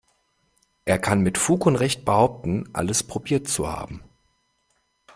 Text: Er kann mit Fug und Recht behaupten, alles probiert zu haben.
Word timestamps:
Er 0.85 0.97
kann 0.97 1.21
mit 1.21 1.37
Fug 1.37 1.67
und 1.67 1.75
Recht 1.75 2.05
behaupten, 2.05 2.67
alles 2.73 3.03
probiert 3.03 3.47
zu 3.47 3.67
haben. 3.67 4.03